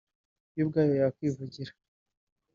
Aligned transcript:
yo 0.55 0.61
ubwayo 0.65 0.93
yakwivugira 1.01 1.71